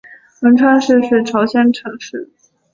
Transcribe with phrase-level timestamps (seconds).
[0.39, 2.27] 文川市是朝鲜城市。